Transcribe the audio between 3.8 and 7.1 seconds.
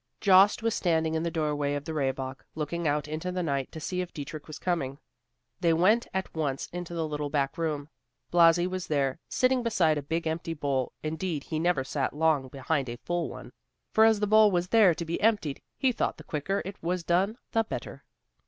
if Dietrich was coming. They went at once into the